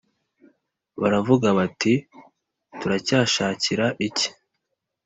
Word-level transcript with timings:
Baravuga 1.01 1.47
bati 1.57 1.93
turacyashakira 2.79 3.85
iki 4.07 4.29